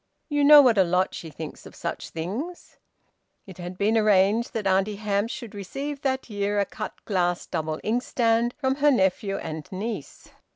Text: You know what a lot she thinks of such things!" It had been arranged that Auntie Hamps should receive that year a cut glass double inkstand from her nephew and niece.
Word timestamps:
You 0.29 0.43
know 0.43 0.63
what 0.63 0.79
a 0.79 0.83
lot 0.83 1.13
she 1.13 1.29
thinks 1.29 1.67
of 1.67 1.75
such 1.75 2.09
things!" 2.09 2.79
It 3.45 3.59
had 3.59 3.77
been 3.77 3.95
arranged 3.95 4.51
that 4.55 4.65
Auntie 4.65 4.95
Hamps 4.95 5.31
should 5.31 5.53
receive 5.53 6.01
that 6.01 6.27
year 6.27 6.59
a 6.59 6.65
cut 6.65 7.05
glass 7.05 7.45
double 7.45 7.79
inkstand 7.83 8.55
from 8.57 8.77
her 8.77 8.89
nephew 8.89 9.37
and 9.37 9.71
niece. 9.71 10.29